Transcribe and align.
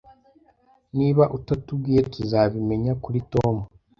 Niba 0.97 1.23
utatubwiye, 1.37 2.01
tuzabimenya 2.13 2.91
kuri 3.03 3.19
Tom 3.33 3.55